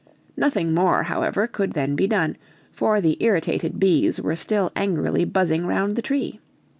Nothing 0.35 0.73
more, 0.73 1.03
however, 1.03 1.45
could 1.45 1.73
then 1.73 1.95
be 1.95 2.07
done, 2.07 2.35
for 2.71 2.99
the 3.01 3.17
irritated 3.19 3.79
bees 3.79 4.19
were 4.19 4.35
still 4.35 4.71
angrily 4.75 5.25
buzzing 5.25 5.67
round 5.67 5.95
the 5.95 6.01
tree. 6.01 6.39